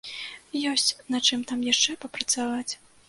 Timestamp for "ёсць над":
0.71-1.21